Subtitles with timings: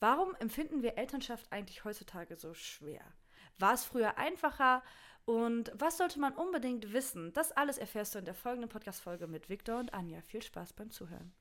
[0.00, 3.02] Warum empfinden wir Elternschaft eigentlich heutzutage so schwer?
[3.58, 4.82] War es früher einfacher?
[5.24, 7.32] Und was sollte man unbedingt wissen?
[7.32, 10.20] Das alles erfährst du in der folgenden Podcast-Folge mit Victor und Anja.
[10.20, 11.32] Viel Spaß beim Zuhören.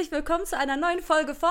[0.00, 1.50] Herzlich willkommen zu einer neuen Folge von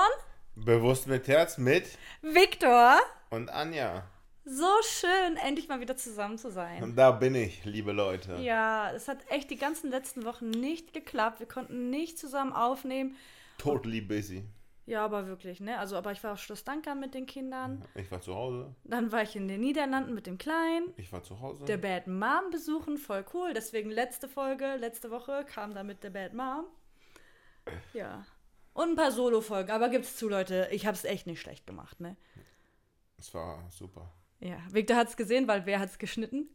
[0.56, 1.86] Bewusst mit Herz mit
[2.20, 2.98] Victor.
[3.30, 4.02] und Anja.
[4.44, 6.82] So schön, endlich mal wieder zusammen zu sein.
[6.82, 8.38] Und da bin ich, liebe Leute.
[8.40, 11.38] Ja, es hat echt die ganzen letzten Wochen nicht geklappt.
[11.38, 13.14] Wir konnten nicht zusammen aufnehmen.
[13.56, 14.42] Totally busy.
[14.84, 15.78] Ja, aber wirklich, ne?
[15.78, 17.84] Also, aber ich war auf Schloss Dankern mit den Kindern.
[17.94, 18.74] Ich war zu Hause.
[18.82, 20.92] Dann war ich in den Niederlanden mit dem Kleinen.
[20.96, 21.66] Ich war zu Hause.
[21.66, 23.52] Der Bad Mom besuchen, voll cool.
[23.54, 26.64] Deswegen letzte Folge, letzte Woche kam da mit der Bad Mom.
[27.92, 28.24] Ja.
[28.80, 29.70] Und ein paar Solo-Folgen.
[29.72, 32.16] Aber gibt's zu, Leute, ich hab's echt nicht schlecht gemacht, ne?
[33.18, 34.10] Es war super.
[34.38, 36.48] Ja, Victor hat's gesehen, weil wer hat's geschnitten?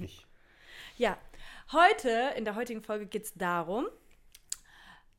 [0.00, 0.26] Ich.
[0.98, 1.18] Ja,
[1.72, 3.86] heute, in der heutigen Folge geht es darum,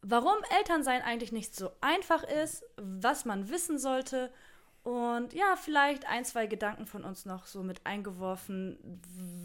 [0.02, 4.34] warum Elternsein eigentlich nicht so einfach ist, was man wissen sollte
[4.82, 8.80] und ja, vielleicht ein, zwei Gedanken von uns noch so mit eingeworfen,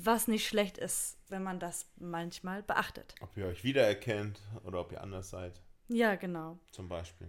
[0.00, 3.14] was nicht schlecht ist, wenn man das manchmal beachtet.
[3.20, 5.60] Ob ihr euch wiedererkennt oder ob ihr anders seid,
[5.92, 6.58] Ja, genau.
[6.70, 7.28] zum Beispiel.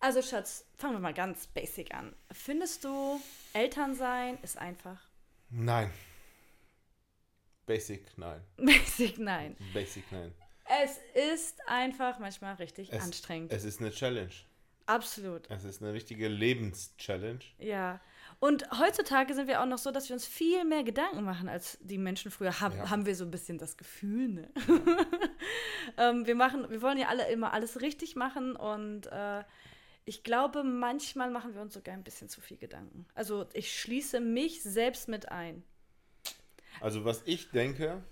[0.00, 2.14] Also Schatz, fangen wir mal ganz basic an.
[2.30, 3.20] Findest du,
[3.52, 5.00] Elternsein ist einfach?
[5.50, 5.90] Nein.
[7.66, 8.40] Basic, nein.
[8.56, 9.56] Basic, nein.
[9.74, 10.32] Basic, nein.
[10.82, 13.52] Es ist einfach manchmal richtig Es, anstrengend.
[13.52, 14.32] Es ist eine Challenge.
[14.86, 15.50] Absolut.
[15.50, 17.40] Es ist eine richtige Lebenschallenge.
[17.58, 18.00] Ja.
[18.40, 21.78] Und heutzutage sind wir auch noch so, dass wir uns viel mehr Gedanken machen als
[21.80, 22.60] die Menschen früher.
[22.60, 22.90] Hab, Ja.
[22.90, 24.48] Haben wir so ein bisschen das Gefühl, ne?
[25.96, 29.42] ähm, wir machen, wir wollen ja alle immer alles richtig machen und äh,
[30.04, 33.06] ich glaube, manchmal machen wir uns sogar ein bisschen zu viel Gedanken.
[33.14, 35.62] Also ich schließe mich selbst mit ein.
[36.80, 38.02] Also was ich denke,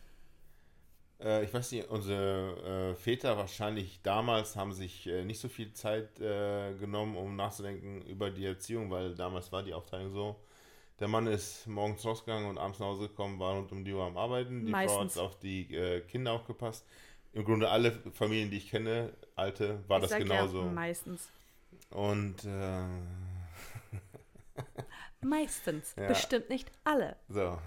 [1.20, 5.72] äh, ich weiß nicht, unsere äh, Väter wahrscheinlich damals haben sich äh, nicht so viel
[5.72, 10.36] Zeit äh, genommen, um nachzudenken über die Erziehung, weil damals war die Aufteilung so.
[10.98, 14.04] Der Mann ist morgens rausgegangen und abends nach Hause gekommen, war rund um die Uhr
[14.04, 14.64] am Arbeiten.
[14.64, 15.16] Die Frau Meistens.
[15.16, 16.86] hat auf die äh, Kinder aufgepasst.
[17.34, 20.60] Im Grunde alle Familien, die ich kenne, alte, war ich das genauso.
[20.62, 21.28] Ja, meistens.
[21.90, 22.84] und äh,
[25.20, 25.94] Meistens.
[25.96, 26.08] Ja.
[26.08, 27.16] Bestimmt nicht alle.
[27.28, 27.58] So.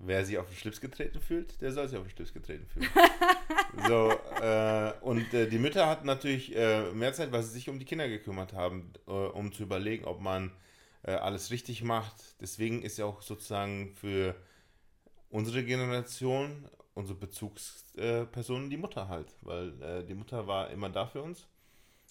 [0.00, 2.88] Wer sich auf den Schlips getreten fühlt, der soll sich auf den Schlips getreten fühlen.
[3.88, 7.80] so, äh, und äh, die Mütter hatten natürlich äh, mehr Zeit, weil sie sich um
[7.80, 10.52] die Kinder gekümmert haben, äh, um zu überlegen, ob man
[11.02, 12.14] äh, alles richtig macht.
[12.40, 14.36] Deswegen ist ja auch sozusagen für
[15.30, 21.22] unsere Generation, unsere Bezugsperson die Mutter halt, weil äh, die Mutter war immer da für
[21.22, 21.48] uns.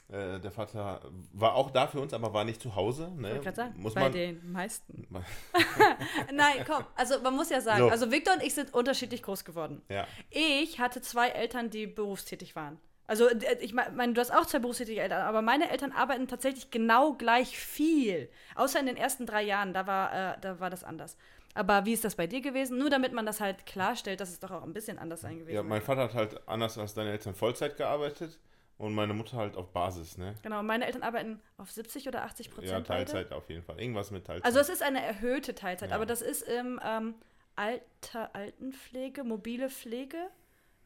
[0.09, 1.01] Äh, der Vater
[1.34, 3.12] war auch da für uns, aber war nicht zu Hause.
[3.18, 3.41] Ne?
[3.44, 5.06] Ich sagen, Muss bei man, den meisten.
[6.34, 6.85] Nein, komm.
[6.95, 7.90] Also man muss ja sagen, So.
[7.90, 9.81] also Victor und ich sind unterschiedlich groß geworden.
[9.90, 10.07] ja.
[10.29, 12.79] Ich hatte zwei Eltern, die berufstätig waren.
[13.06, 16.72] Also äh, ich meine, du hast auch zwei berufstätige Eltern, aber meine Eltern arbeiten tatsächlich
[16.72, 18.29] genau gleich viel.
[18.56, 21.18] Außer in den ersten drei Jahren, da war, äh, da war das anders.
[21.53, 22.78] Aber wie ist das bei dir gewesen?
[22.78, 25.56] Nur damit man das halt klarstellt, dass es doch auch ein bisschen anders sein gewesen.
[25.56, 28.38] Ja, mein Vater hat halt anders als deine Eltern Vollzeit gearbeitet
[28.77, 30.35] und meine Mutter halt auf Basis, ne?
[30.43, 32.71] Genau, meine Eltern arbeiten auf 70 oder 80 Prozent.
[32.71, 33.79] Ja, Teilzeit auf jeden Fall.
[33.79, 34.45] Irgendwas mit Teilzeit.
[34.45, 35.95] Also es ist eine erhöhte Teilzeit, Ja.
[35.95, 37.15] aber das ist im ähm,
[37.55, 40.17] Alter, Altenpflege, mobile Pflege.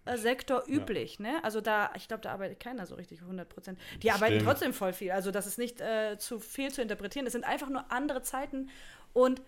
[0.06, 1.44] äh, Sektor üblich, ne?
[1.44, 3.80] Also da, ich glaube, da arbeitet keiner so richtig 100 Prozent.
[4.02, 4.48] Die arbeiten Stimmt.
[4.50, 5.12] trotzdem voll viel.
[5.12, 7.28] Also das ist nicht äh, zu viel zu interpretieren.
[7.28, 8.70] Es sind einfach nur andere Zeiten
[9.14, 9.42] und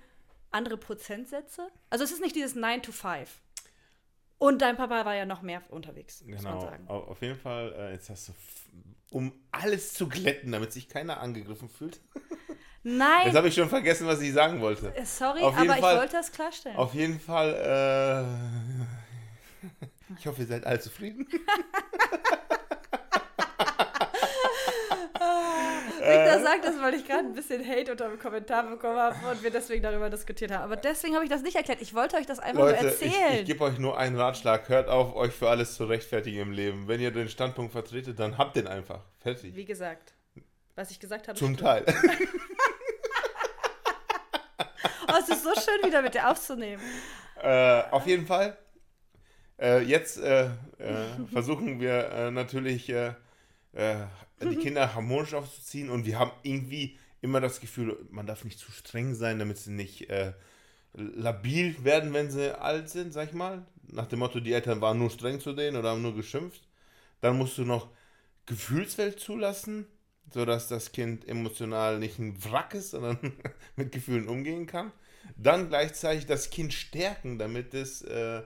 [0.51, 1.69] andere Prozentsätze.
[1.89, 3.41] Also es ist nicht dieses 9 to 5.
[4.43, 6.65] Und dein Papa war ja noch mehr unterwegs, muss man genau.
[6.65, 6.85] sagen.
[6.89, 8.33] Au- Auf jeden Fall, äh, jetzt hast du,
[9.11, 12.01] um alles zu glätten, damit sich keiner angegriffen fühlt.
[12.85, 14.93] Jetzt Nein, habe ich schon vergessen, was ich sagen wollte.
[14.93, 16.75] äh, sorry, auf jeden aber Fall- ich wollte das klarstellen.
[16.75, 18.27] Auf jeden Fall,
[19.72, 19.85] äh,
[20.19, 21.25] ich hoffe, ihr seid alle zufrieden.
[26.13, 29.43] Victor sagt das, weil ich gerade ein bisschen Hate unter dem Kommentar bekommen habe und
[29.43, 30.63] wir deswegen darüber diskutiert haben.
[30.63, 31.81] Aber deswegen habe ich das nicht erklärt.
[31.81, 33.39] Ich wollte euch das einfach Leute, nur ich, erzählen.
[33.39, 34.69] ich gebe euch nur einen Ratschlag.
[34.69, 36.87] Hört auf, euch für alles zu rechtfertigen im Leben.
[36.87, 39.01] Wenn ihr den Standpunkt vertretet, dann habt den einfach.
[39.19, 39.55] Fertig.
[39.55, 40.13] Wie gesagt,
[40.75, 41.37] was ich gesagt habe.
[41.37, 41.57] Zum.
[41.57, 41.85] Teil.
[45.13, 46.81] Oh, es ist so schön, wieder mit dir aufzunehmen.
[47.39, 48.57] Äh, auf jeden Fall.
[49.59, 50.49] Äh, jetzt äh, äh,
[51.31, 53.13] versuchen wir äh, natürlich äh,
[53.73, 53.95] äh,
[54.41, 58.72] die Kinder harmonisch aufzuziehen und wir haben irgendwie immer das Gefühl, man darf nicht zu
[58.72, 60.34] streng sein, damit sie nicht äh,
[60.94, 63.66] labil werden, wenn sie alt sind, sag ich mal.
[63.88, 66.62] Nach dem Motto, die Eltern waren nur streng zu denen oder haben nur geschimpft.
[67.22, 67.90] Dann musst du noch
[68.46, 69.88] Gefühlswelt zulassen,
[70.34, 73.18] sodass das Kind emotional nicht ein Wrack ist, sondern
[73.76, 74.91] mit Gefühlen umgehen kann.
[75.38, 78.44] Dann gleichzeitig das Kind stärken, damit es, äh,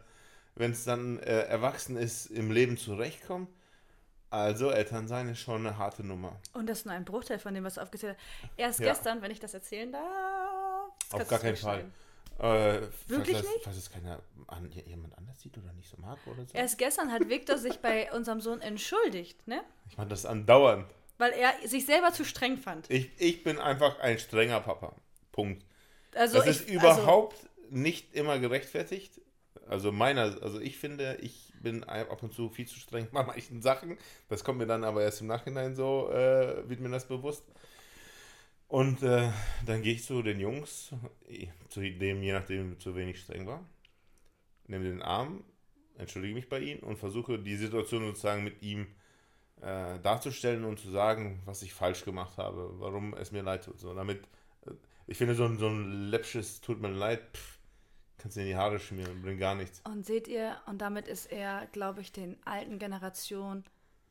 [0.56, 3.50] wenn es dann äh, erwachsen ist, im Leben zurechtkommt.
[4.30, 6.36] Also Elternsein ist schon eine harte Nummer.
[6.54, 8.50] Und das ist nur ein Bruchteil von dem, was du aufgezählt hast.
[8.58, 8.88] Erst Ja.
[8.94, 10.92] gestern, wenn ich das erzählen darf.
[11.12, 11.86] das Auf gar keinen Fall.
[12.40, 13.64] Äh, Wirklich falls nicht?
[13.64, 16.54] Falls es keiner an, jemand anders sieht oder nicht so mag oder so.
[16.54, 19.64] Erst gestern hat Victor sich bei unserem Sohn entschuldigt, ne?
[19.90, 20.86] Ich mache das andauernd.
[21.18, 22.90] Weil er sich selber zu streng fand.
[22.92, 24.94] Ich, ich bin einfach ein strenger Papa.
[25.32, 25.66] Punkt.
[26.14, 27.38] Also das ich, ist überhaupt
[27.70, 29.20] nicht immer gerechtfertigt.
[29.68, 33.62] Also meiner, also ich finde, ich bin ab und zu viel zu streng bei manchen
[33.62, 33.98] Sachen.
[34.30, 37.44] Das kommt mir dann aber erst im Nachhinein so, äh, wird mir das bewusst.
[38.68, 39.30] Und äh,
[39.66, 40.92] dann gehe ich zu den Jungs,
[41.30, 43.64] eh, zu dem, je nachdem, zu wenig streng war,
[44.68, 45.44] nehme den Arm,
[45.98, 48.88] entschuldige mich bei ihm und versuche die Situation sozusagen mit ihm
[49.62, 53.80] äh, darzustellen und zu sagen, was ich falsch gemacht habe, warum es mir leid tut.
[53.80, 54.24] So, damit,
[54.66, 54.72] äh,
[55.08, 57.57] ich finde, so ein, so ein läppsches Tut mir leid, pff,
[58.18, 59.82] kannst du in die Haare schmieren, bringt gar nichts.
[59.82, 63.64] Und seht ihr, und damit ist er, glaube ich, den alten Generationen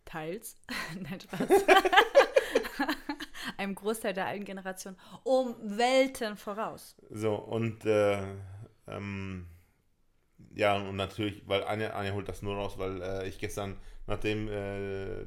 [0.05, 0.57] teils,
[1.01, 1.49] nein, Spaß,
[3.57, 6.97] einem Großteil der alten Generation um Welten voraus.
[7.11, 8.23] So, und äh,
[8.87, 9.47] ähm,
[10.55, 13.77] ja, und natürlich, weil Anja, Anja holt das nur raus, weil äh, ich gestern,
[14.07, 15.27] nachdem äh,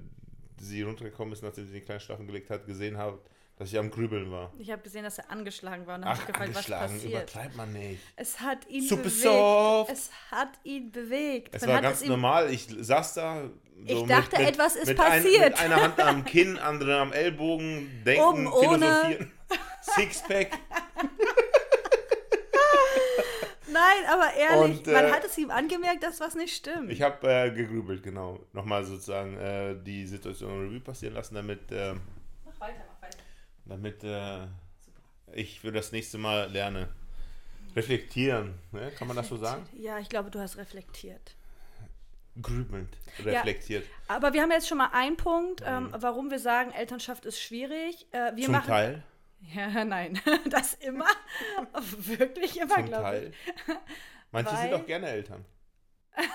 [0.58, 3.20] sie runtergekommen ist, nachdem sie den kleinen Schlafen gelegt hat, gesehen habe,
[3.60, 4.52] dass ich am Grübeln war.
[4.58, 7.14] Ich habe gesehen, dass er angeschlagen war und habe gefragt, was angeschlagen, passiert.
[7.14, 8.02] übertreibt man nicht.
[8.16, 9.22] Es hat ihn Super bewegt.
[9.22, 9.92] soft.
[9.92, 11.54] Es hat ihn bewegt.
[11.54, 13.44] Es Man war hat ganz ihm- normal, ich saß da.
[13.86, 15.52] Ich dachte, etwas ist mit passiert.
[15.52, 18.80] mit einer Hand am Kinn, andere am Ellbogen, denken, Oben ohne.
[18.80, 19.32] philosophieren.
[19.82, 20.50] Sixpack.
[23.72, 26.92] Nein, aber ehrlich, Und, äh, man hat es ihm angemerkt, dass was nicht stimmt.
[26.92, 28.40] Ich habe äh, gegrübelt, genau.
[28.52, 31.94] Nochmal sozusagen äh, die Situation Revue passieren lassen, damit, äh,
[32.46, 32.82] mach weiter.
[33.70, 34.48] Damit äh,
[35.34, 36.90] ich für das nächste Mal lerne.
[37.76, 38.92] Reflektieren, ne?
[38.98, 39.64] kann man das so sagen?
[39.74, 41.36] Ja, ich glaube, du hast reflektiert.
[42.42, 43.86] Grübelnd, reflektiert.
[44.08, 48.08] Aber wir haben jetzt schon mal einen Punkt, ähm, warum wir sagen, Elternschaft ist schwierig.
[48.12, 49.04] Äh, wir Zum machen, Teil.
[49.56, 50.20] Ja, nein,
[50.50, 51.06] das immer.
[51.98, 53.32] Wirklich immer, glaube Teil.
[54.32, 55.46] Manche sind Weil- auch gerne Eltern.
[56.18, 56.28] ich.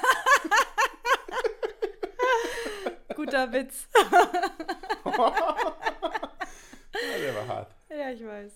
[3.17, 3.89] Guter Witz.
[6.95, 7.75] Ja, der war hart.
[7.91, 8.53] Ja, ich weiß.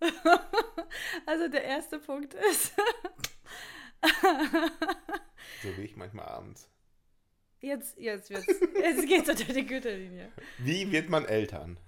[1.26, 2.72] Also der erste Punkt ist,
[5.62, 6.68] So wie ich manchmal abends.
[7.60, 10.32] jetzt, jetzt wird's, jetzt geht's unter die Güterlinie.
[10.58, 11.78] Wie wird man Eltern?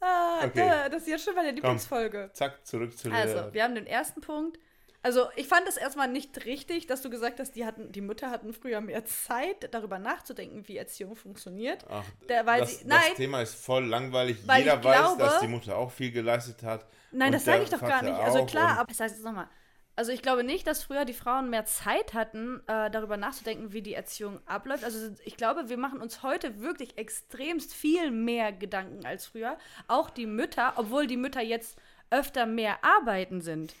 [0.00, 0.66] Ah, Okay.
[0.68, 2.30] da, das ist jetzt schon meine Lieblingsfolge.
[2.32, 3.10] Zack, zurück zu.
[3.12, 4.58] Also, wir haben den ersten Punkt.
[5.02, 8.30] Also, ich fand es erstmal nicht richtig, dass du gesagt hast, die, hatten, die Mütter
[8.30, 11.84] hatten früher mehr Zeit, darüber nachzudenken, wie Erziehung funktioniert.
[11.88, 12.04] Ach,
[12.44, 13.00] weil das, sie- nein.
[13.08, 14.36] das Thema ist voll langweilig.
[14.46, 16.86] Weil Jeder ich weiß, glaube- dass die Mutter auch viel geleistet hat.
[17.12, 18.20] Nein, das sage ich doch gar Vater nicht.
[18.20, 19.48] Also klar, aber das heißt jetzt nochmal.
[19.96, 23.82] Also ich glaube nicht, dass früher die Frauen mehr Zeit hatten, äh, darüber nachzudenken, wie
[23.82, 24.84] die Erziehung abläuft.
[24.84, 29.58] Also ich glaube, wir machen uns heute wirklich extremst viel mehr Gedanken als früher.
[29.88, 31.78] Auch die Mütter, obwohl die Mütter jetzt
[32.10, 33.74] öfter mehr arbeiten sind.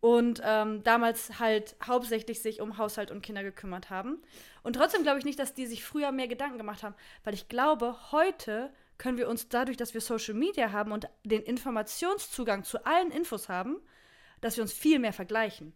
[0.00, 4.22] Und ähm, damals halt hauptsächlich sich um Haushalt und Kinder gekümmert haben.
[4.62, 6.94] Und trotzdem glaube ich nicht, dass die sich früher mehr Gedanken gemacht haben.
[7.24, 11.42] Weil ich glaube, heute können wir uns dadurch, dass wir Social Media haben und den
[11.42, 13.80] Informationszugang zu allen Infos haben,
[14.40, 15.74] dass wir uns viel mehr vergleichen.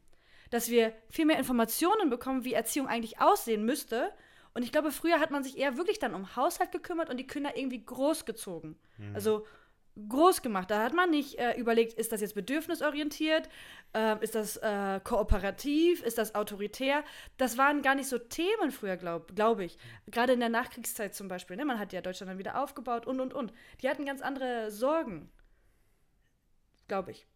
[0.50, 4.12] Dass wir viel mehr Informationen bekommen, wie Erziehung eigentlich aussehen müsste.
[4.52, 7.26] Und ich glaube, früher hat man sich eher wirklich dann um Haushalt gekümmert und die
[7.26, 8.76] Kinder irgendwie großgezogen.
[9.14, 9.46] Also
[10.08, 10.70] groß gemacht.
[10.70, 13.48] Da hat man nicht äh, überlegt, ist das jetzt bedürfnisorientiert,
[13.94, 17.04] äh, ist das äh, kooperativ, ist das autoritär.
[17.36, 19.78] Das waren gar nicht so Themen früher, glaube glaub ich.
[20.06, 21.56] Gerade in der Nachkriegszeit zum Beispiel.
[21.56, 21.64] Ne?
[21.64, 23.52] Man hat ja Deutschland dann wieder aufgebaut und, und, und.
[23.82, 25.30] Die hatten ganz andere Sorgen.
[26.88, 27.26] Glaube ich.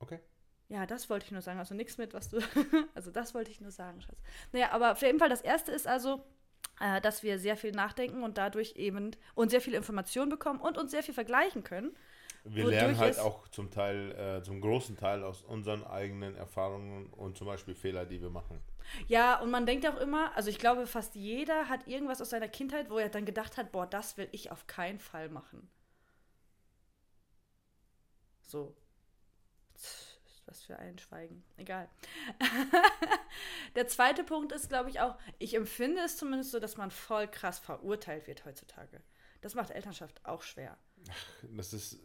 [0.00, 0.20] Okay.
[0.68, 1.58] Ja, das wollte ich nur sagen.
[1.58, 2.38] Also nichts mit, was du.
[2.94, 4.18] also das wollte ich nur sagen, Schatz.
[4.52, 6.22] Naja, aber auf jeden Fall, das erste ist also,
[6.80, 10.78] äh, dass wir sehr viel nachdenken und dadurch eben und sehr viel Information bekommen und
[10.78, 11.96] uns sehr viel vergleichen können.
[12.44, 17.36] Wir lernen halt auch zum Teil, äh, zum großen Teil aus unseren eigenen Erfahrungen und
[17.36, 18.60] zum Beispiel Fehler, die wir machen.
[19.06, 22.48] Ja, und man denkt auch immer, also ich glaube, fast jeder hat irgendwas aus seiner
[22.48, 25.68] Kindheit, wo er dann gedacht hat, boah, das will ich auf keinen Fall machen.
[28.42, 28.74] So.
[30.48, 31.44] Was für ein Schweigen.
[31.58, 31.88] Egal.
[33.76, 37.28] Der zweite Punkt ist, glaube ich, auch, ich empfinde es zumindest so, dass man voll
[37.28, 39.02] krass verurteilt wird heutzutage.
[39.40, 40.76] Das macht Elternschaft auch schwer.
[41.56, 41.98] Das ist,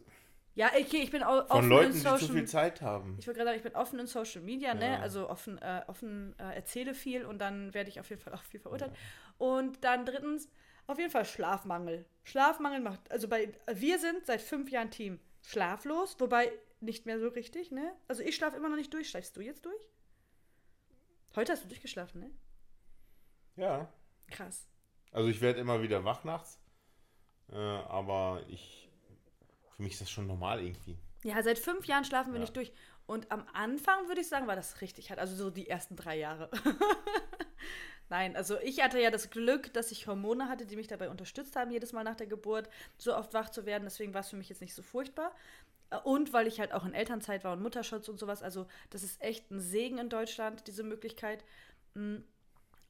[0.54, 3.16] Ja, okay, ich bin au- Von offen Leuten, in die Social zu viel Zeit haben.
[3.18, 4.92] Ich wollte gerade sagen, ich bin offen in Social Media, ne?
[4.92, 5.00] Ja.
[5.00, 8.42] Also offen, äh, offen äh, erzähle viel und dann werde ich auf jeden Fall auch
[8.42, 8.92] viel verurteilt.
[9.38, 10.48] Und dann drittens,
[10.86, 12.04] auf jeden Fall Schlafmangel.
[12.24, 16.52] Schlafmangel macht, also bei, wir sind seit fünf Jahren Team schlaflos, wobei
[16.84, 17.94] nicht mehr so richtig, ne?
[18.08, 19.08] Also ich schlafe immer noch nicht durch.
[19.10, 19.88] Schläfst du jetzt durch?
[21.36, 22.30] Heute hast du durchgeschlafen, ne?
[23.56, 23.92] Ja.
[24.30, 24.66] Krass.
[25.12, 26.58] Also ich werde immer wieder wach nachts.
[27.50, 28.90] Äh, aber ich.
[29.76, 30.96] Für mich ist das schon normal irgendwie.
[31.24, 32.42] Ja, seit fünf Jahren schlafen wir Ja.
[32.42, 32.72] nicht durch.
[33.06, 35.18] Und am Anfang würde ich sagen, war das richtig hart.
[35.18, 36.48] Also so die ersten drei Jahre.
[38.10, 41.56] Nein, also ich hatte ja das Glück, dass ich Hormone hatte, die mich dabei unterstützt
[41.56, 43.84] haben, jedes Mal nach der Geburt so oft wach zu werden.
[43.84, 45.34] Deswegen war es für mich jetzt nicht so furchtbar.
[46.02, 48.42] Und weil ich halt auch in Elternzeit war und Mutterschutz und sowas.
[48.42, 51.44] Also das ist echt ein Segen in Deutschland, diese Möglichkeit.
[51.94, 52.16] Mm.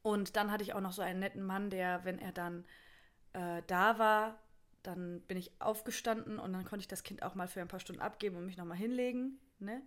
[0.01, 2.65] Und dann hatte ich auch noch so einen netten Mann, der, wenn er dann
[3.33, 4.39] äh, da war,
[4.83, 7.79] dann bin ich aufgestanden und dann konnte ich das Kind auch mal für ein paar
[7.79, 9.39] Stunden abgeben und mich nochmal hinlegen.
[9.59, 9.81] Ne?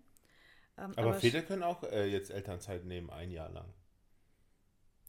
[0.77, 3.73] Ähm, Aber, Väter können auch äh, jetzt Elternzeit nehmen, ein Jahr lang.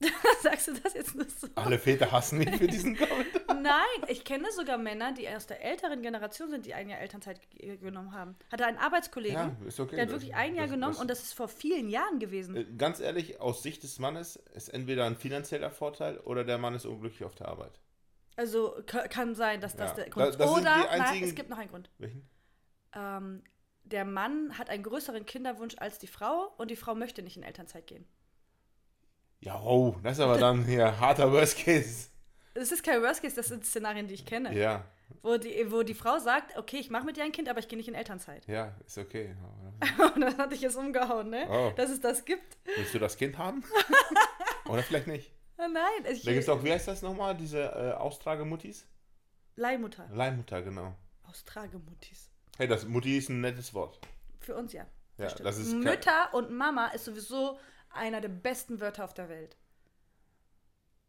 [0.42, 1.48] sagst du das jetzt nur so?
[1.56, 3.39] Alle Väter hassen mich für diesen Kommentar.
[3.64, 7.40] Nein, ich kenne sogar Männer, die aus der älteren Generation sind, die ein Jahr Elternzeit
[7.52, 8.36] ge- genommen haben.
[8.52, 9.96] Hatte einen Arbeitskollegen, Ja, okay.
[9.96, 12.56] der hat wirklich ein Jahr das- genommen das- und das ist vor vielen Jahren gewesen.
[12.56, 16.74] Äh, Ganz ehrlich, aus Sicht des Mannes ist entweder ein finanzieller Vorteil oder der Mann
[16.76, 17.80] ist unglücklich auf der Arbeit.
[18.36, 20.40] Also ka- kann sein, dass das Ja, der Grund ist.
[20.40, 21.90] Oder, nein, es gibt noch einen Grund.
[21.98, 22.30] Welchen?
[22.96, 23.44] Ähm,
[23.84, 27.44] der Mann hat einen größeren Kinderwunsch als die Frau und die Frau möchte nicht in
[27.44, 28.08] Elternzeit gehen.
[29.42, 32.10] Ja, oh, das ist aber dann hier harter Worst Case.
[32.60, 34.54] Das ist kein Worst Case, das sind Szenarien, die ich kenne.
[34.54, 34.84] Ja,
[35.22, 37.68] Wo, die, wo die Frau sagt, okay, ich mache mit dir ein Kind, aber ich
[37.70, 38.46] gehe nicht in Elternzeit.
[38.48, 39.34] ja, ist okay.
[40.16, 41.48] Und dann hatte ich es umgehauen, ne?
[41.50, 41.72] Oh.
[41.78, 42.58] Dass es das gibt.
[42.76, 43.64] Willst du das Kind haben?
[44.66, 45.32] Oder vielleicht nicht.
[45.58, 48.86] Ah, Nein, ich, Da gibt es auch, wie heißt das nochmal, diese äh, Austragemuttis?
[49.56, 50.08] Leihmutter.
[50.12, 50.96] Leihmutter, genau.
[51.28, 52.30] Austragemuttis.
[52.58, 54.00] Hey, das Mutti ist ein nettes Wort.
[54.40, 54.86] Für uns ja.
[55.18, 55.48] Ja, stimmt.
[55.48, 57.58] das ist Mütter und Mama ist sowieso
[57.92, 59.58] einer der besten Wörter auf der Welt.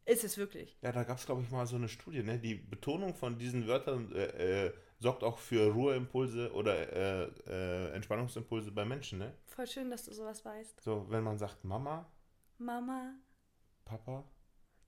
[0.07, 0.77] Ist es wirklich.
[0.83, 2.39] Ja, da gab es, glaube ich, mal so eine Studie, ne?
[2.39, 8.73] Die Betonung von diesen Wörtern äh, äh, sorgt auch für Ruheimpulse oder äh, äh, Entspannungsimpulse
[8.73, 9.35] bei Menschen, ne?
[9.47, 10.81] Voll schön, dass du sowas weißt.
[10.81, 12.11] So, wenn man sagt Mama,
[12.59, 13.15] Mama,
[13.85, 14.25] Papa,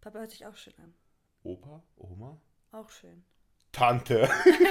[0.00, 0.94] Papa hört sich auch schön an.
[1.44, 2.40] Opa, Oma,
[2.72, 3.24] Auch schön.
[3.72, 4.28] Tante.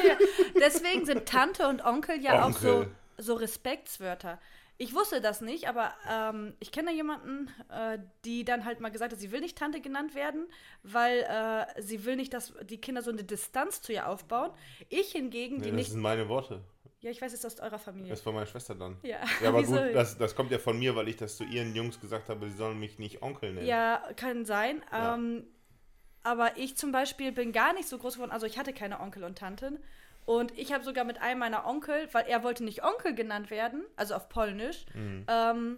[0.60, 2.96] Deswegen sind Tante und Onkel ja auch so, Onkel.
[3.18, 4.40] so Respektswörter.
[4.82, 9.12] Ich wusste das nicht, aber ähm, ich kenne jemanden, äh, die dann halt mal gesagt
[9.12, 10.48] hat, sie will nicht Tante genannt werden,
[10.82, 14.50] weil äh, sie will nicht, dass die Kinder so eine Distanz zu ihr aufbauen.
[14.90, 15.92] Ich hingegen, die Nee, das nicht.
[15.92, 16.62] sind meine Worte.
[17.02, 18.10] Ja, ich weiß, es ist aus eurer Familie.
[18.10, 18.98] Das ist von meiner Schwester dann.
[19.04, 19.74] Ja, Ja, aber wieso?
[19.76, 22.50] gut, das, das kommt ja von mir, weil ich das zu ihren Jungs gesagt habe,
[22.50, 23.68] sie sollen mich nicht Onkel nennen.
[23.68, 24.82] Ja, kann sein.
[24.92, 25.14] Ja.
[25.14, 25.46] Ähm,
[26.24, 28.32] aber ich zum Beispiel bin gar nicht so groß geworden.
[28.32, 29.78] Also ich hatte keine Onkel und Tanten.
[30.26, 33.84] Und ich habe sogar mit einem meiner Onkel, weil er wollte nicht Onkel genannt werden,
[33.96, 35.26] also auf Polnisch, Mhm.
[35.28, 35.78] ähm,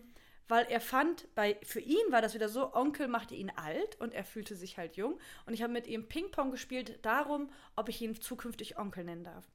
[0.50, 4.13] weil er fand, bei, für ihn war das wieder so, Onkel machte ihn alt und
[4.13, 5.17] er fühlte sich halt jung.
[5.45, 9.45] Und ich habe mit ihm Ping-Pong gespielt darum, ob ich ihn zukünftig Onkel nennen darf.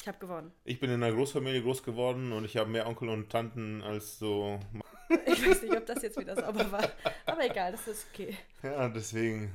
[0.00, 0.52] Ich habe gewonnen.
[0.64, 4.18] Ich bin in einer Großfamilie groß geworden und ich habe mehr Onkel und Tanten als
[4.18, 4.60] so.
[5.26, 6.90] Ich weiß nicht, ob das jetzt wieder sauber war.
[7.26, 8.36] Aber egal, das ist okay.
[8.64, 9.52] Ja, deswegen.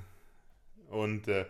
[0.89, 1.45] Und äh,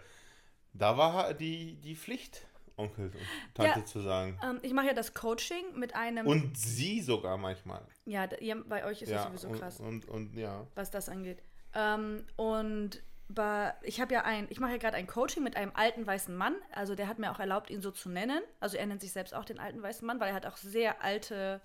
[0.74, 2.48] da war die, die Pflicht,
[2.78, 3.16] Onkel und
[3.54, 3.86] Tante Ja.
[3.86, 4.40] zu sagen.
[4.44, 6.28] Ähm, ich mache ja das Coaching mit einem.
[6.28, 7.86] Und sie sogar manchmal.
[8.06, 9.80] ja, ihr, bei euch ist ja, das sowieso und, krass.
[9.80, 10.66] Und, und ja.
[10.76, 11.42] was das angeht.
[11.74, 15.72] Ähm, und bei, ich habe ja ein, ich mache ja gerade ein Coaching mit einem
[15.74, 16.56] alten weißen Mann.
[16.74, 18.42] Also der hat mir auch erlaubt, ihn so zu nennen.
[18.60, 21.02] Also er nennt sich selbst auch den alten weißen Mann, weil er hat auch sehr
[21.02, 21.62] alte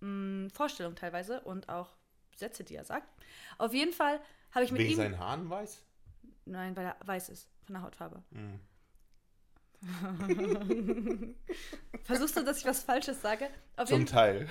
[0.00, 1.94] mh, Vorstellungen teilweise und auch
[2.34, 3.08] Sätze, die er sagt.
[3.58, 4.96] Auf jeden Fall habe ich mit Wegen ihm.
[4.96, 5.82] seinen Haaren weiß?
[6.44, 8.22] Nein, weil er weiß ist von der Hautfarbe.
[8.30, 8.60] Mhm.
[12.04, 13.48] Versuchst du, dass ich was Falsches sage?
[13.76, 14.48] Auf Zum Teil.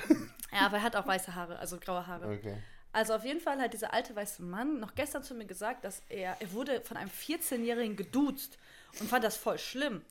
[0.52, 2.28] Ja, aber er hat auch weiße Haare, also graue Haare.
[2.38, 2.58] Okay.
[2.92, 6.02] Also auf jeden Fall hat dieser alte weiße Mann noch gestern zu mir gesagt, dass
[6.10, 8.58] er, er wurde von einem 14-Jährigen geduzt
[9.00, 10.02] und fand das voll schlimm.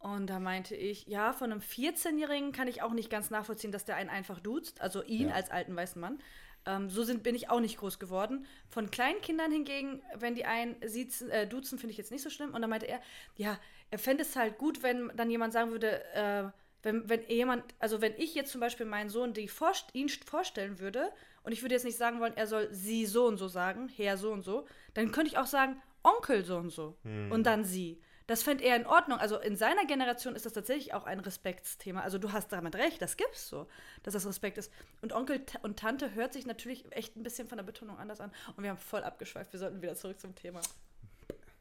[0.00, 3.84] Und da meinte ich, ja, von einem 14-Jährigen kann ich auch nicht ganz nachvollziehen, dass
[3.84, 5.34] der einen einfach duzt, also ihn Ja.
[5.34, 6.18] als alten weißen Mann.
[6.66, 8.46] Ähm, so sind, bin ich auch nicht groß geworden.
[8.68, 12.30] Von kleinen Kindern hingegen, wenn die einen siezen, äh, duzen, finde ich jetzt nicht so
[12.30, 12.54] schlimm.
[12.54, 13.00] Und dann meinte er,
[13.36, 13.58] ja,
[13.90, 16.44] er fände es halt gut, wenn dann jemand sagen würde, äh,
[16.82, 20.78] wenn, wenn jemand, also wenn ich jetzt zum Beispiel meinen Sohn die vorst ihn vorstellen
[20.78, 21.10] würde
[21.42, 24.16] und ich würde jetzt nicht sagen wollen, er soll sie so und so sagen, Herr
[24.16, 26.96] so und so, dann könnte ich auch sagen, Onkel so und so
[27.30, 28.00] und dann sie.
[28.26, 29.18] Das fände er in Ordnung.
[29.18, 32.00] Also in seiner Generation ist das tatsächlich auch ein Respektsthema.
[32.00, 33.68] Also du hast damit recht, das gibt's so,
[34.02, 34.72] dass das Respekt ist.
[35.00, 38.32] Und Onkel und Tante hört sich natürlich echt ein bisschen von der Betonung anders an.
[38.56, 39.52] Und wir haben voll abgeschweift.
[39.52, 40.60] Wir sollten wieder zurück zum Thema.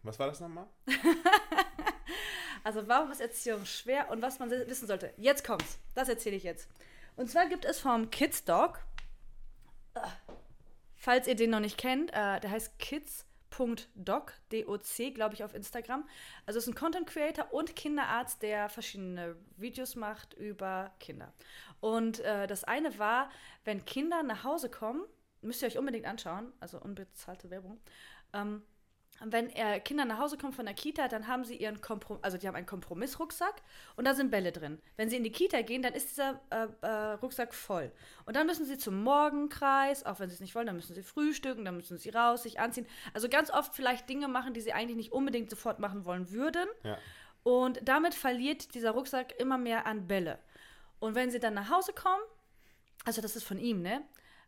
[0.03, 0.67] Was war das nochmal?
[2.65, 5.13] Also warum ist Erziehung schwer und was man wissen sollte?
[5.17, 5.77] Jetzt kommt's.
[5.93, 6.67] Das erzähle ich jetzt.
[7.15, 8.79] Und zwar gibt es vom Kids Dog,
[9.93, 9.99] äh,
[10.95, 13.25] falls ihr den noch nicht kennt, äh, der heißt kids.doc,
[14.51, 16.07] D-O-C, glaube ich, auf Instagram.
[16.45, 21.33] Also ist ein Content Creator und Kinderarzt, der verschiedene Videos macht über Kinder.
[21.79, 23.29] Und äh, das eine war,
[23.63, 25.05] wenn Kinder nach Hause kommen,
[25.41, 27.79] müsst ihr euch unbedingt anschauen, also unbezahlte Werbung.
[28.33, 28.63] Ähm,
[29.23, 32.37] wenn äh, Kinder nach Hause kommen von der Kita, dann haben sie ihren Komprom also
[32.37, 33.61] die haben einen Kompromissrucksack
[33.95, 34.79] und da sind Bälle drin.
[34.97, 37.91] Wenn sie in die Kita gehen, dann ist dieser äh, äh, Rucksack voll.
[38.25, 41.03] Und dann müssen sie zum Morgenkreis, auch wenn sie es nicht wollen, dann müssen sie
[41.03, 42.85] frühstücken, dann müssen sie raus, sich anziehen.
[43.13, 46.67] Also ganz oft vielleicht Dinge machen, die sie eigentlich nicht unbedingt sofort machen wollen würden.
[46.83, 46.97] Ja.
[47.43, 50.39] Und damit verliert dieser Rucksack immer mehr an Bälle.
[50.99, 52.21] Und wenn sie dann nach Hause kommen,
[53.05, 54.01] also das ist von ihm, ne?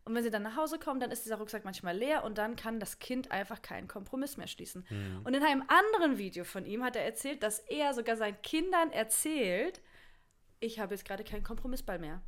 [0.08, 2.56] Und wenn sie dann nach Hause kommen, dann ist dieser Rucksack manchmal leer und dann
[2.56, 4.86] kann das Kind einfach keinen Kompromiss mehr schließen.
[4.90, 5.22] Mhm.
[5.26, 8.92] Und in einem anderen Video von ihm hat er erzählt, dass er sogar seinen Kindern
[8.94, 9.82] erzählt,
[10.62, 12.22] ich habe jetzt gerade keinen Kompromissball mehr.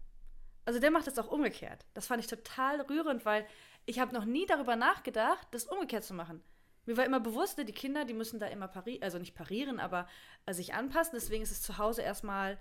[0.65, 1.85] Also der macht das auch umgekehrt.
[1.93, 3.47] Das fand ich total rührend, weil
[3.85, 6.43] ich habe noch nie darüber nachgedacht, das umgekehrt zu machen.
[6.85, 10.05] Mir war immer bewusst, die Kinder, die müssen da immer parieren, also nicht parieren, aber
[10.45, 11.13] äh, sich anpassen.
[11.15, 12.57] Deswegen ist es zu Hause erstmal,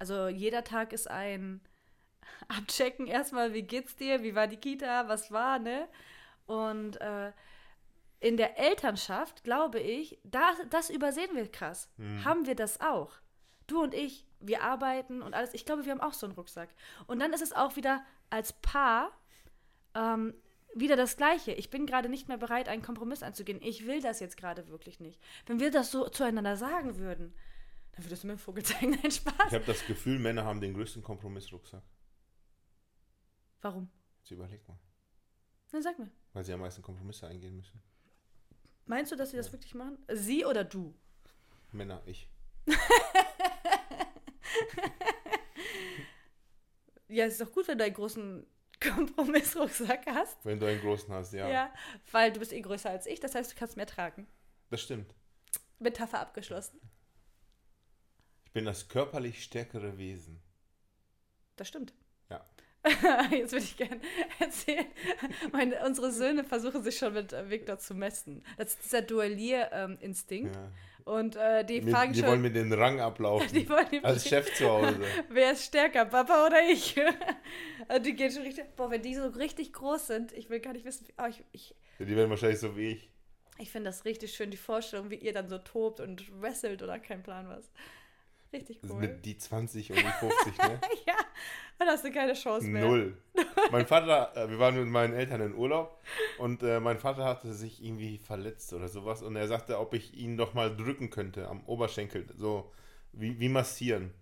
[0.00, 1.60] also jeder Tag ist ein
[2.48, 5.88] abchecken erstmal, wie geht's dir, wie war die Kita, was war, ne?
[6.46, 7.32] Und äh,
[8.20, 11.90] in der Elternschaft, glaube ich, das, das übersehen wir krass.
[11.96, 12.24] Mhm.
[12.24, 13.12] Haben wir das auch?
[13.66, 15.54] Du und ich, wir arbeiten und alles.
[15.54, 16.70] Ich glaube, wir haben auch so einen Rucksack.
[17.06, 19.10] Und dann ist es auch wieder als Paar
[19.94, 20.34] ähm,
[20.74, 21.52] wieder das Gleiche.
[21.52, 23.60] Ich bin gerade nicht mehr bereit, einen Kompromiss einzugehen.
[23.62, 25.20] Ich will das jetzt gerade wirklich nicht.
[25.46, 27.34] Wenn wir das so zueinander sagen würden,
[27.92, 28.90] dann würdest du mir einen Vogel zeigen.
[29.02, 29.48] Nein, Spaß.
[29.48, 31.82] Ich habe das Gefühl, Männer haben den größten Kompromissrucksack.
[33.66, 33.90] Warum?
[34.20, 34.78] Jetzt überleg mal.
[35.72, 36.08] Dann sag mir.
[36.32, 37.82] Weil sie am meisten Kompromisse eingehen müssen.
[38.84, 39.42] Meinst du, dass sie ja.
[39.42, 39.98] das wirklich machen?
[40.12, 40.94] Sie oder du?
[41.72, 42.30] Männer, ich.
[47.08, 48.46] ja, es ist doch gut, wenn du einen großen
[48.80, 50.44] Kompromissrucksack hast.
[50.44, 51.48] Wenn du einen großen hast, ja.
[51.48, 51.74] Ja,
[52.12, 54.28] weil du bist eh größer als ich, das heißt, du kannst mehr tragen.
[54.70, 55.12] Das stimmt.
[55.80, 56.78] Metapher abgeschlossen.
[58.44, 60.40] Ich bin das körperlich stärkere Wesen.
[61.56, 61.92] Das stimmt.
[63.30, 64.00] Jetzt würde ich gerne
[64.38, 64.86] erzählen.
[65.52, 68.42] Meine, unsere Söhne versuchen sich schon mit äh, Victor zu messen.
[68.56, 70.54] Das ist dieser Duellier-Instinkt.
[70.54, 70.72] Ja.
[71.04, 72.28] Und äh, die mit, fragen die schon.
[72.28, 73.48] wollen mit den Rang ablaufen.
[73.52, 75.00] Die wollen als Chef zu Hause.
[75.28, 76.96] Wer ist stärker, Papa oder ich?
[78.04, 78.74] die gehen schon richtig.
[78.74, 81.06] Boah, wenn die so richtig groß sind, ich will gar nicht wissen.
[81.16, 83.10] Oh, ich, ich, ja, die werden wahrscheinlich so wie ich.
[83.58, 86.98] Ich finde das richtig schön, die Vorstellung, wie ihr dann so tobt und wrestelt oder
[86.98, 87.70] kein Plan was.
[88.52, 89.00] Richtig cool.
[89.00, 90.80] Mit die 20 und die 50, ne?
[91.06, 91.14] ja,
[91.78, 92.84] dann hast du keine Chance mehr.
[92.84, 93.16] Null.
[93.70, 96.00] mein Vater, äh, wir waren mit meinen Eltern in Urlaub
[96.38, 100.14] und äh, mein Vater hatte sich irgendwie verletzt oder sowas und er sagte, ob ich
[100.14, 102.72] ihn doch mal drücken könnte am Oberschenkel, so
[103.12, 104.12] wie, wie massieren.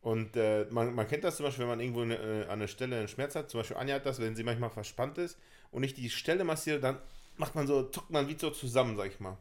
[0.00, 2.66] Und äh, man, man kennt das zum Beispiel, wenn man irgendwo eine, äh, an der
[2.66, 3.50] Stelle einen Schmerz hat.
[3.50, 5.38] Zum Beispiel Anja hat das, wenn sie manchmal verspannt ist
[5.70, 6.98] und ich die Stelle massiere, dann
[7.36, 9.38] macht man so, zuckt man wie so zusammen, sag ich mal.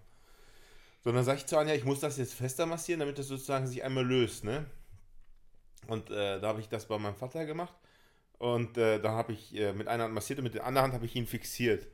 [1.03, 3.83] Sondern sage ich zu Anja, ich muss das jetzt fester massieren, damit das sozusagen sich
[3.83, 4.65] einmal löst, ne?
[5.87, 7.73] Und äh, da habe ich das bei meinem Vater gemacht.
[8.37, 10.93] Und äh, da habe ich äh, mit einer Hand massiert und mit der anderen Hand
[10.93, 11.87] habe ich ihn fixiert.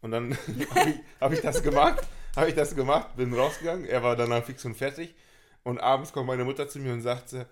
[0.00, 0.36] Und dann
[0.74, 3.84] habe ich, hab ich das gemacht, habe ich das gemacht, bin rausgegangen.
[3.84, 5.14] Er war danach fix und fertig.
[5.62, 7.46] Und abends kommt meine Mutter zu mir und sagte,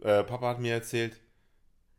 [0.00, 1.20] äh, Papa hat mir erzählt,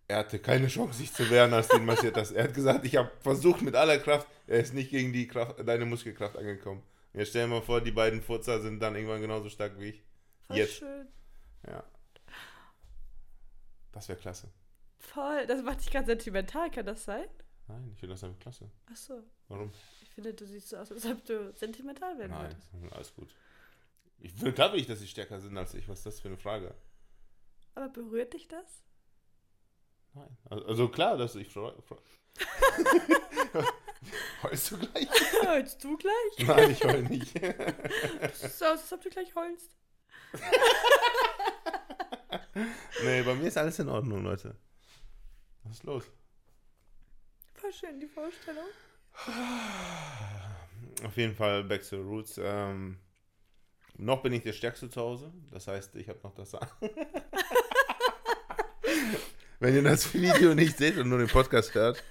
[0.07, 2.31] er hatte keine Chance, sich zu wehren, als du ihn massiert hast.
[2.31, 5.55] Er hat gesagt, ich habe versucht mit aller Kraft, er ist nicht gegen die Kraft,
[5.65, 6.81] deine Muskelkraft angekommen.
[7.17, 10.03] Jetzt stell dir mal vor, die beiden Furzer sind dann irgendwann genauso stark wie ich.
[10.45, 10.75] Voll Jetzt.
[10.75, 11.07] schön.
[11.65, 11.83] Ja.
[13.91, 14.51] Das wäre klasse.
[14.99, 15.47] Voll.
[15.47, 17.27] Das macht dich ganz sentimental, kann das sein?
[17.67, 18.69] Nein, ich finde das einfach klasse.
[18.91, 19.23] Ach so.
[19.47, 19.71] Warum?
[20.03, 22.93] Ich finde, du siehst so aus, als ob du sentimental werden Nein, würdest.
[22.95, 23.33] alles gut.
[24.19, 25.89] Ich klar, ich, dass sie stärker sind als ich.
[25.89, 26.75] Was ist das für eine Frage?
[27.73, 28.83] Aber berührt dich das?
[30.13, 30.37] Nein.
[30.49, 31.75] Also klar, dass ich freue.
[34.43, 35.09] Heulst du gleich?
[35.45, 36.47] Heulst du gleich?
[36.47, 37.33] Nein, ich heul nicht.
[38.33, 39.71] So aus, als ob du gleich heulst.
[43.03, 44.55] nee, bei mir ist alles in Ordnung, Leute.
[45.63, 46.03] Was ist los?
[47.61, 48.67] War schön, die Vorstellung.
[51.05, 52.39] Auf jeden Fall Back to the Roots.
[52.41, 52.99] Ähm,
[53.97, 55.33] noch bin ich der Stärkste zu Hause.
[55.51, 56.69] Das heißt, ich habe noch das Sagen.
[59.59, 62.03] Wenn ihr das Video nicht seht und nur den Podcast hört,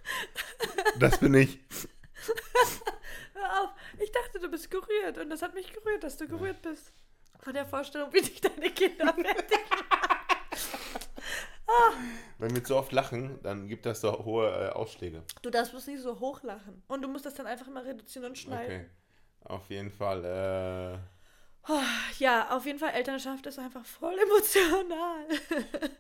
[0.98, 1.58] das bin ich.
[3.34, 3.70] Hör auf.
[4.02, 6.92] Ich dachte, du bist gerührt und das hat mich gerührt, dass du gerührt bist.
[7.40, 9.58] Von der Vorstellung, wie dich deine Kinder fertig
[11.66, 11.92] ah.
[12.38, 15.22] Wenn wir zu oft lachen, dann gibt das so hohe äh, Ausschläge.
[15.42, 16.82] Du darfst bloß nicht so hoch lachen.
[16.88, 18.86] Und du musst das dann einfach mal reduzieren und schneiden.
[18.86, 18.90] Okay.
[19.44, 20.24] Auf jeden Fall.
[20.24, 20.98] Äh,
[21.68, 21.82] Oh,
[22.18, 25.26] ja, auf jeden Fall, Elternschaft ist einfach voll emotional.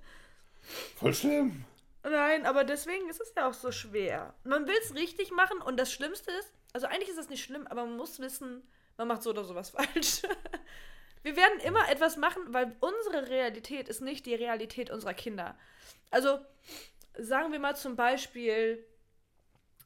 [0.96, 1.64] Voll schlimm.
[2.08, 4.34] Nein, aber deswegen ist es ja auch so schwer.
[4.44, 7.66] Man will es richtig machen und das Schlimmste ist, also eigentlich ist das nicht schlimm,
[7.66, 8.62] aber man muss wissen,
[8.96, 10.22] man macht so oder sowas falsch.
[11.22, 15.58] Wir werden immer etwas machen, weil unsere Realität ist nicht die Realität unserer Kinder.
[16.12, 16.38] Also
[17.18, 18.86] sagen wir mal zum Beispiel,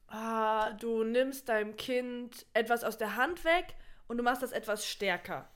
[0.07, 3.73] ah, du nimmst deinem Kind etwas aus der Hand weg
[4.07, 5.49] und du machst das etwas stärker.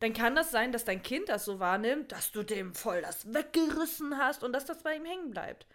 [0.00, 3.32] Dann kann das sein, dass dein Kind das so wahrnimmt, dass du dem voll das
[3.32, 5.66] weggerissen hast und dass das bei ihm hängen bleibt.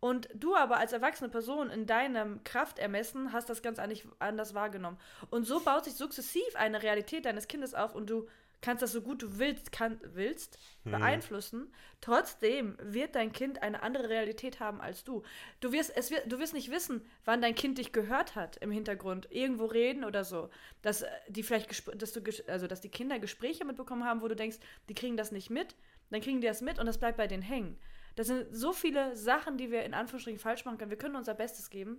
[0.00, 3.78] Und du aber als erwachsene Person in deinem Kraftermessen hast das ganz
[4.18, 4.98] anders wahrgenommen.
[5.28, 8.26] Und so baut sich sukzessiv eine Realität deines Kindes auf und du
[8.60, 10.92] kannst das so gut du willst, kann, willst hm.
[10.92, 11.72] beeinflussen.
[12.00, 15.22] Trotzdem wird dein Kind eine andere Realität haben als du.
[15.60, 18.70] Du wirst, es wird, du wirst nicht wissen, wann dein Kind dich gehört hat im
[18.70, 20.50] Hintergrund, irgendwo reden oder so.
[20.82, 24.36] Dass äh, die vielleicht, dass du, also dass die Kinder Gespräche mitbekommen haben, wo du
[24.36, 24.58] denkst,
[24.88, 25.74] die kriegen das nicht mit,
[26.10, 27.78] dann kriegen die das mit und das bleibt bei denen hängen.
[28.20, 30.90] Das sind so viele Sachen, die wir in Anführungsstrichen falsch machen können.
[30.90, 31.98] Wir können unser Bestes geben.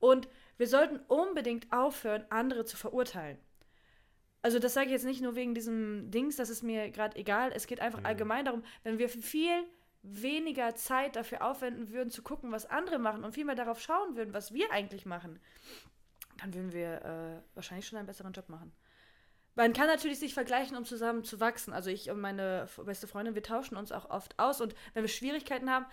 [0.00, 0.26] Und
[0.58, 3.38] wir sollten unbedingt aufhören, andere zu verurteilen.
[4.42, 7.52] Also das sage ich jetzt nicht nur wegen diesem Dings, das ist mir gerade egal.
[7.54, 8.06] Es geht einfach mhm.
[8.06, 9.62] allgemein darum, wenn wir viel
[10.02, 14.16] weniger Zeit dafür aufwenden würden, zu gucken, was andere machen und viel mehr darauf schauen
[14.16, 15.38] würden, was wir eigentlich machen,
[16.40, 18.72] dann würden wir äh, wahrscheinlich schon einen besseren Job machen.
[19.60, 21.74] Man kann natürlich sich vergleichen, um zusammen zu wachsen.
[21.74, 24.62] Also ich und meine beste Freundin, wir tauschen uns auch oft aus.
[24.62, 25.84] Und wenn wir Schwierigkeiten haben,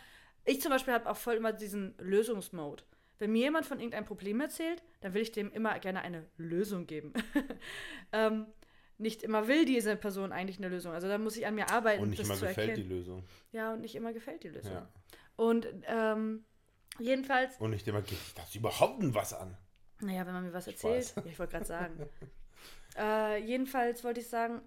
[0.46, 2.86] ich zum Beispiel habe auch voll immer diesen Lösungsmode.
[3.20, 6.88] Wenn mir jemand von irgendeinem Problem erzählt, dann will ich dem immer gerne eine Lösung
[6.88, 7.12] geben.
[8.14, 8.46] ähm,
[8.98, 10.94] nicht immer will diese Person eigentlich eine Lösung.
[10.94, 12.04] Also da muss ich an mir arbeiten.
[12.04, 12.76] Und nicht immer gefällt erkennen.
[12.76, 13.26] die Lösung.
[13.52, 14.76] Ja, und nicht immer gefällt die Lösung.
[14.76, 14.88] Ja.
[15.36, 16.46] Und ähm,
[17.00, 17.58] jedenfalls.
[17.58, 19.58] Und nicht immer geht das überhaupt was an.
[20.00, 21.12] Naja, wenn man mir was erzählt.
[21.18, 22.10] Ja, ich wollte gerade sagen.
[22.98, 24.62] Äh, jedenfalls wollte ich sagen,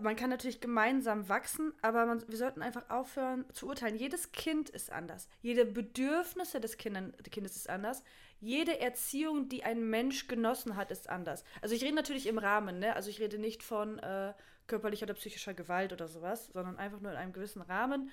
[0.00, 3.96] man kann natürlich gemeinsam wachsen, aber man, wir sollten einfach aufhören zu urteilen.
[3.96, 5.28] Jedes Kind ist anders.
[5.40, 8.02] Jede Bedürfnisse des Kindern, Kindes ist anders.
[8.40, 11.44] Jede Erziehung, die ein Mensch genossen hat, ist anders.
[11.62, 12.96] Also ich rede natürlich im Rahmen, ne?
[12.96, 14.34] Also ich rede nicht von äh,
[14.66, 18.10] körperlicher oder psychischer Gewalt oder sowas, sondern einfach nur in einem gewissen Rahmen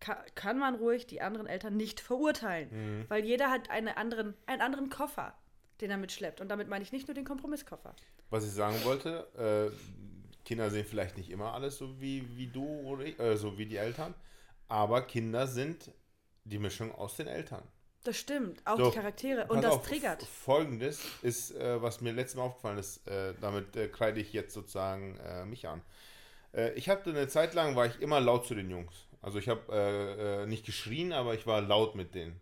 [0.00, 2.70] ka kann man ruhig die anderen Eltern nicht verurteilen.
[2.72, 3.04] Mhm.
[3.08, 5.34] Weil jeder hat eine anderen, einen anderen Koffer,
[5.80, 6.40] den er mitschleppt.
[6.40, 7.94] Und damit meine ich nicht nur den Kompromisskoffer.
[8.30, 12.64] Was ich sagen wollte, äh, Kinder sehen vielleicht nicht immer alles so wie, wie du
[12.64, 14.14] oder ich, äh, so wie die Eltern,
[14.68, 15.90] aber Kinder sind
[16.44, 17.62] die Mischung aus den Eltern.
[18.02, 20.22] Das stimmt, auch so, die Charaktere und das triggert.
[20.22, 24.54] Folgendes ist, äh, was mir letztes Mal aufgefallen ist, äh, damit äh, kreide ich jetzt
[24.54, 25.82] sozusagen äh, mich an.
[26.74, 29.06] Ich hatte eine Zeit lang, war ich immer laut zu den Jungs.
[29.22, 32.40] Also ich habe nicht geschrien, aber ich war laut mit denen.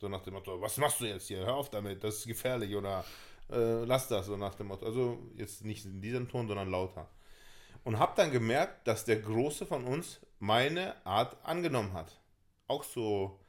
[0.00, 1.44] So nach dem Motto, was machst du jetzt hier?
[1.44, 3.04] Hör auf damit, das ist gefährlich oder
[3.50, 4.86] äh, lass das, so nach dem Motto.
[4.86, 7.08] Also jetzt nicht in diesem Ton, sondern lauter.
[7.82, 12.20] Und habe dann gemerkt, dass der Große von uns meine Art angenommen hat.
[12.68, 13.40] Auch so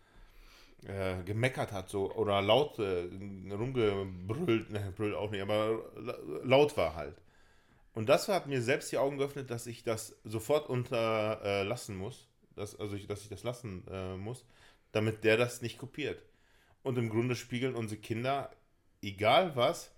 [0.88, 3.10] äh, gemeckert hat, so oder laut äh,
[3.52, 5.84] rumgebrüllt, ne, brüllt auch nicht, aber
[6.44, 7.22] laut war halt.
[7.94, 12.80] Und das hat mir selbst die Augen geöffnet, dass ich das sofort unterlassen muss, dass,
[12.80, 14.46] also ich, dass ich das lassen äh, muss,
[14.94, 16.24] damit der das nicht kopiert.
[16.84, 18.52] Und im Grunde spiegeln unsere Kinder
[19.02, 19.92] egal was,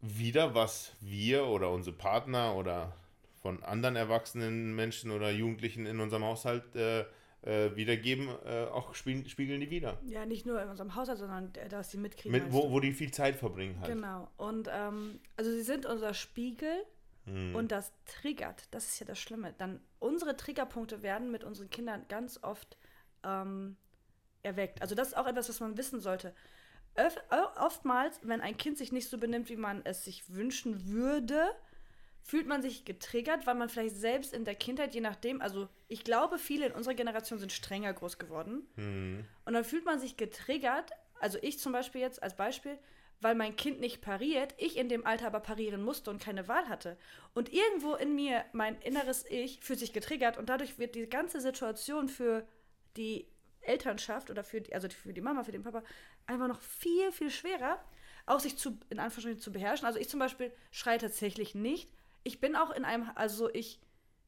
[0.00, 2.94] wieder, was wir oder unsere Partner oder
[3.40, 7.04] von anderen erwachsenen Menschen oder Jugendlichen in unserem Haushalt äh,
[7.42, 9.98] äh, wiedergeben, äh, auch spiegeln, die wieder.
[10.06, 12.32] Ja, nicht nur in unserem Haushalt, sondern dass sie mitkriegen.
[12.32, 13.92] Mit, wo, wo die viel Zeit verbringen halt.
[13.92, 14.28] Genau.
[14.36, 16.84] Und ähm, also sie sind unser Spiegel
[17.26, 17.54] hm.
[17.54, 18.64] und das triggert.
[18.70, 19.54] Das ist ja das Schlimme.
[19.58, 22.78] Dann unsere Triggerpunkte werden mit unseren Kindern ganz oft
[23.24, 23.76] ähm,
[24.44, 24.82] erweckt.
[24.82, 26.34] Also das ist auch etwas, was man wissen sollte
[27.56, 31.50] oftmals, wenn ein Kind sich nicht so benimmt, wie man es sich wünschen würde,
[32.22, 36.04] fühlt man sich getriggert, weil man vielleicht selbst in der Kindheit, je nachdem, also ich
[36.04, 38.66] glaube, viele in unserer Generation sind strenger groß geworden.
[38.76, 39.26] Mhm.
[39.44, 42.78] Und dann fühlt man sich getriggert, also ich zum Beispiel jetzt als Beispiel,
[43.20, 46.68] weil mein Kind nicht pariert, ich in dem Alter aber parieren musste und keine Wahl
[46.68, 46.96] hatte.
[47.34, 51.40] Und irgendwo in mir, mein inneres Ich, fühlt sich getriggert und dadurch wird die ganze
[51.40, 52.46] Situation für
[52.96, 53.26] die
[53.66, 55.82] Elternschaft oder für die, also für die Mama, für den Papa,
[56.26, 57.82] einfach noch viel, viel schwerer,
[58.26, 59.86] auch sich zu, in Anführungsstrichen zu beherrschen.
[59.86, 61.90] Also ich zum Beispiel schreie tatsächlich nicht.
[62.22, 63.80] Ich bin auch in einem, also ich,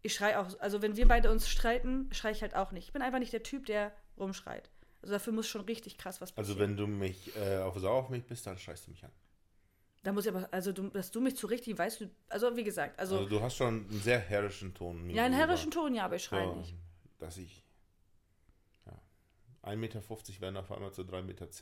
[0.03, 2.87] ich schreie auch, also wenn wir beide uns streiten, schreie ich halt auch nicht.
[2.87, 4.71] Ich bin einfach nicht der Typ, der rumschreit.
[5.03, 6.59] Also dafür muss schon richtig krass was passieren.
[6.59, 9.13] Also wenn du mich äh, auf sauer auf mich bist, dann schreist du mich an.
[10.03, 12.63] Da muss ich aber, also du, dass du mich zu richtig weißt, du, also wie
[12.63, 13.17] gesagt, also.
[13.17, 15.11] Also du hast schon einen sehr herrischen Ton.
[15.11, 16.77] Ja, einen herrischen Ton, ja, aber ich schreie so, nicht.
[17.19, 17.66] Dass ich
[19.67, 20.01] 1,50 Meter
[20.41, 21.49] werden auf einmal zu 3,10 Meter.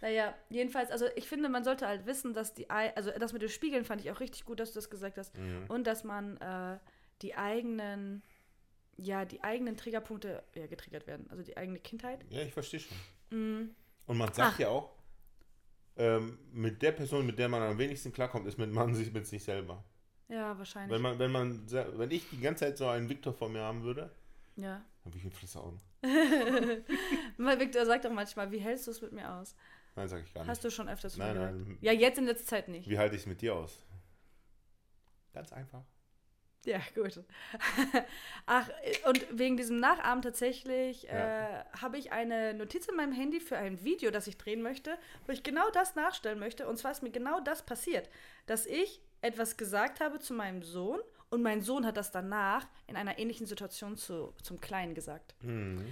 [0.00, 3.42] Naja, jedenfalls, also ich finde, man sollte halt wissen, dass die, Ei- also das mit
[3.42, 5.36] den Spiegeln fand ich auch richtig gut, dass du das gesagt hast.
[5.36, 5.64] Mhm.
[5.68, 6.78] Und dass man äh,
[7.20, 8.22] die eigenen,
[8.96, 11.26] ja, die eigenen Triggerpunkte ja, getriggert werden.
[11.30, 12.24] Also die eigene Kindheit.
[12.30, 12.96] Ja, ich verstehe schon.
[13.30, 13.74] Mhm.
[14.06, 14.58] Und man sagt Ach.
[14.60, 14.92] ja auch,
[15.96, 19.26] ähm, mit der Person, mit der man am wenigsten klarkommt, ist mit man sich mit
[19.26, 19.84] sich selber.
[20.28, 20.94] Ja, wahrscheinlich.
[20.94, 23.82] Wenn man, wenn man, wenn ich die ganze Zeit so einen Victor vor mir haben
[23.82, 24.10] würde,
[24.58, 24.84] ja.
[25.04, 25.80] dann würde ich ihn Fresse hauen.
[27.38, 29.54] Weil Victor sagt auch manchmal, wie hältst du es mit mir aus?
[29.96, 30.50] Nein, sage ich gar nicht.
[30.50, 31.54] Hast du schon öfters Nein, gehört?
[31.54, 31.78] nein.
[31.80, 32.88] Ja, jetzt in letzter Zeit nicht.
[32.88, 33.84] Wie halte ich es mit dir aus?
[35.32, 35.82] Ganz einfach.
[36.64, 37.24] Ja, gut.
[38.46, 38.68] Ach,
[39.06, 41.60] und wegen diesem Nachahmen tatsächlich Ja.
[41.60, 44.98] äh, habe ich eine Notiz in meinem Handy für ein Video, das ich drehen möchte,
[45.26, 46.68] wo ich genau das nachstellen möchte.
[46.68, 48.08] Und zwar ist mir genau das passiert,
[48.46, 52.96] dass ich etwas gesagt habe zu meinem Sohn und mein Sohn hat das danach in
[52.96, 55.34] einer ähnlichen Situation zu, zum Kleinen gesagt.
[55.42, 55.84] Mhm.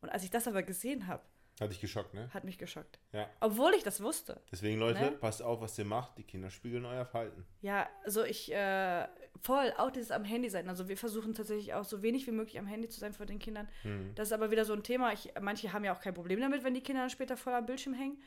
[0.00, 1.22] Und als ich das aber gesehen habe,
[1.60, 2.28] Hat dich geschockt, ne?
[2.34, 2.98] hat mich geschockt.
[3.12, 3.28] Ja.
[3.40, 4.40] Obwohl ich das wusste.
[4.50, 5.10] Deswegen, Leute, Ne?
[5.12, 6.18] passt auf, was ihr macht.
[6.18, 7.46] Die Kinder spiegeln euer Verhalten.
[7.62, 9.06] Ja, also ich, äh,
[9.40, 10.68] voll, auch dieses am Handy sein.
[10.68, 13.38] Also wir versuchen tatsächlich auch so wenig wie möglich am Handy zu sein vor den
[13.38, 13.68] Kindern.
[13.84, 14.12] Mhm.
[14.16, 15.12] Das ist aber wieder so ein Thema.
[15.12, 17.66] Ich, manche haben ja auch kein Problem damit, wenn die Kinder dann später voll am
[17.66, 18.20] Bildschirm hängen.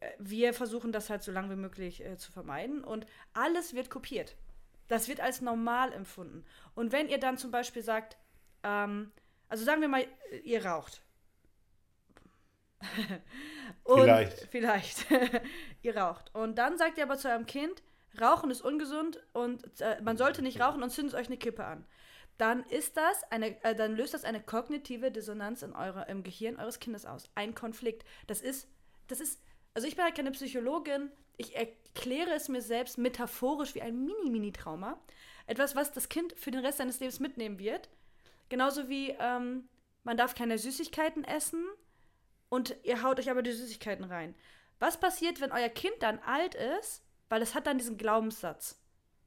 [0.00, 2.82] Äh, Wir versuchen das halt so lange wie möglich äh, zu vermeiden.
[2.82, 4.36] Und alles wird kopiert.
[4.88, 6.44] Das wird als normal empfunden.
[6.74, 8.16] Und wenn ihr dann zum Beispiel sagt,
[8.62, 9.12] ähm,
[9.48, 11.02] also sagen wir mal, äh, ihr raucht.
[13.86, 14.48] Vielleicht.
[14.50, 15.06] Vielleicht.
[15.82, 16.34] ihr raucht.
[16.34, 17.82] Und dann sagt ihr aber zu eurem Kind,
[18.20, 21.84] Rauchen ist ungesund und äh, man sollte nicht rauchen und zündet euch eine Kippe an.
[22.38, 26.56] Dann ist das eine, äh, dann löst das eine kognitive Dissonanz in eure, im Gehirn
[26.56, 27.30] eures Kindes aus.
[27.34, 28.04] Ein Konflikt.
[28.26, 28.68] Das ist,
[29.08, 29.40] das ist,
[29.72, 31.10] also ich bin halt keine Psychologin.
[31.36, 34.98] Ich erkläre es mir selbst metaphorisch wie ein Mini-Mini-Trauma.
[35.46, 37.88] Etwas, was das Kind für den Rest seines Lebens mitnehmen wird.
[38.48, 39.68] Genauso wie ähm,
[40.04, 41.64] man darf keine Süßigkeiten essen
[42.48, 44.34] und ihr haut euch aber die Süßigkeiten rein.
[44.78, 48.80] Was passiert, wenn euer Kind dann alt ist, weil es hat dann diesen Glaubenssatz,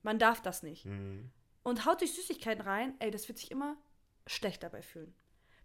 [0.04, 1.32] man darf das nicht, Mhm.
[1.64, 3.76] und haut sich Süßigkeiten rein, ey, das wird sich immer
[4.28, 5.14] schlecht dabei fühlen.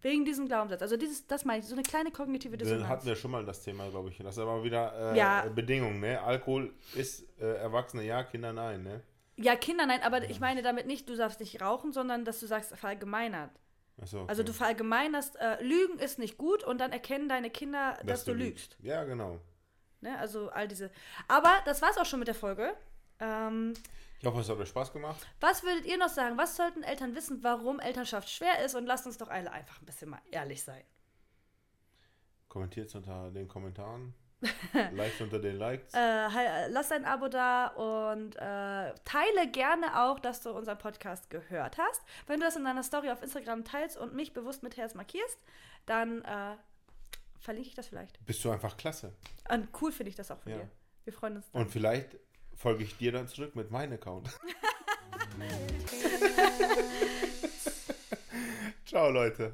[0.02, 0.82] Wegen diesem Glaubenssatz.
[0.82, 2.88] Also dieses, das meine ich, so eine kleine kognitive Dann Dissonanz.
[2.88, 4.18] hatten wir schon mal das Thema, glaube ich.
[4.18, 5.46] Das ist aber wieder äh, Ja.
[5.54, 6.20] Bedingung, ne?
[6.20, 9.00] Alkohol ist äh, Erwachsene ja, Kinder nein, ne?
[9.36, 12.46] ja, Kinder, nein, aber ich meine damit nicht, du darfst nicht rauchen, sondern dass du
[12.46, 13.50] sagst, verallgemeinert.
[14.00, 14.28] Achso, okay.
[14.28, 18.32] Also du verallgemeinerst, äh, Lügen ist nicht gut und dann erkennen deine Kinder, dass, du
[18.32, 18.76] lügst.
[18.82, 19.40] Ja, genau.
[20.00, 20.18] Ne?
[20.18, 20.90] Also all diese.
[21.28, 22.74] Aber das war's auch schon mit der Folge.
[23.22, 23.74] Ähm,
[24.20, 25.24] Ich hoffe, es hat euch Spaß gemacht.
[25.40, 26.36] was würdet ihr noch sagen?
[26.36, 28.74] Was sollten Eltern wissen, warum Elternschaft schwer ist?
[28.74, 30.82] Und lasst uns doch alle einfach ein bisschen mal ehrlich sein.
[32.48, 34.14] Kommentiert es unter den Kommentaren.
[34.92, 35.94] Likes unter den Likes.
[35.94, 41.78] Äh, lass ein Abo da und äh, teile gerne auch, dass du unseren Podcast gehört
[41.78, 42.02] hast.
[42.26, 45.38] Wenn du das in deiner Story auf Instagram teilst und mich bewusst mit Herz markierst,
[45.86, 46.56] dann äh,
[47.38, 48.24] verlinke ich das vielleicht.
[48.26, 49.12] Bist du einfach klasse.
[49.48, 50.58] Und cool finde ich das auch von Ja.
[50.58, 50.68] dir.
[51.04, 51.48] Wir freuen uns.
[51.52, 52.16] Und vielleicht
[52.56, 54.28] folge ich dir dann zurück mit meinem Account.
[58.84, 59.52] Ciao, Leute.